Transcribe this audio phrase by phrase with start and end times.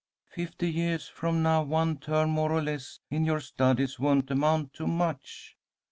[0.31, 4.87] Fifty years from now one term more or less in your studies won't amount to
[4.87, 5.55] much.